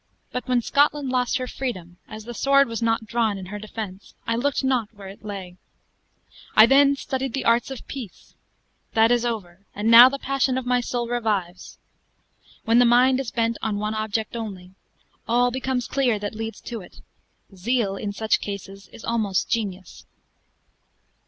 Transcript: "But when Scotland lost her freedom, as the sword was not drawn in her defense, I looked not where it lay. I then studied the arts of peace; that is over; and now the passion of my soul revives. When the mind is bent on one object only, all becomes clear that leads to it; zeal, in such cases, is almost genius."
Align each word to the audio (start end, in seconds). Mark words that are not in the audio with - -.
"But 0.31 0.47
when 0.47 0.63
Scotland 0.63 1.09
lost 1.09 1.37
her 1.37 1.45
freedom, 1.45 1.97
as 2.07 2.25
the 2.25 2.33
sword 2.33 2.67
was 2.67 2.81
not 2.81 3.05
drawn 3.05 3.37
in 3.37 3.45
her 3.53 3.59
defense, 3.59 4.15
I 4.25 4.35
looked 4.35 4.63
not 4.63 4.91
where 4.95 5.09
it 5.09 5.23
lay. 5.23 5.57
I 6.55 6.65
then 6.65 6.95
studied 6.95 7.35
the 7.35 7.45
arts 7.45 7.69
of 7.69 7.87
peace; 7.87 8.33
that 8.93 9.11
is 9.11 9.25
over; 9.27 9.67
and 9.75 9.91
now 9.91 10.09
the 10.09 10.17
passion 10.17 10.57
of 10.57 10.65
my 10.65 10.81
soul 10.81 11.07
revives. 11.07 11.77
When 12.65 12.79
the 12.79 12.83
mind 12.83 13.19
is 13.19 13.29
bent 13.29 13.59
on 13.61 13.77
one 13.77 13.93
object 13.93 14.35
only, 14.35 14.71
all 15.27 15.51
becomes 15.51 15.85
clear 15.85 16.17
that 16.17 16.33
leads 16.33 16.61
to 16.61 16.81
it; 16.81 17.01
zeal, 17.55 17.95
in 17.95 18.11
such 18.11 18.41
cases, 18.41 18.87
is 18.91 19.05
almost 19.05 19.51
genius." 19.51 20.07